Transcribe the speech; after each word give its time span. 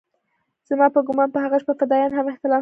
زما 0.69 0.87
په 0.95 0.99
ګومان 1.07 1.29
په 1.33 1.39
هغه 1.45 1.57
شپه 1.61 1.73
فدايان 1.79 2.11
هم 2.13 2.25
احتلام 2.31 2.39
سوي 2.49 2.57
وو. 2.57 2.59